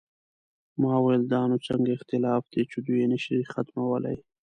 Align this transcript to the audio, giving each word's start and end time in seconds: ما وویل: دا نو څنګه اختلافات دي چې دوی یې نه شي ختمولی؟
ما 0.81 0.93
وویل: 0.97 1.23
دا 1.33 1.41
نو 1.49 1.57
څنګه 1.67 1.89
اختلافات 1.93 2.45
دي 2.53 2.63
چې 2.71 2.77
دوی 2.85 2.97
یې 3.03 3.07
نه 3.13 3.17
شي 3.23 3.37
ختمولی؟ 3.53 4.17